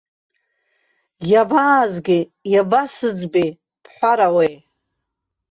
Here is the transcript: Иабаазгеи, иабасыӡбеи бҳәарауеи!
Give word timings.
Иабаазгеи, 1.31 2.23
иабасыӡбеи 2.53 3.49
бҳәарауеи! 3.83 4.53